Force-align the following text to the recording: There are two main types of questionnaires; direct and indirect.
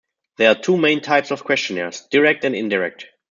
There 0.37 0.49
are 0.49 0.55
two 0.55 0.77
main 0.77 1.01
types 1.01 1.29
of 1.29 1.43
questionnaires; 1.43 2.07
direct 2.09 2.43
and 2.43 2.55
indirect. 2.55 3.05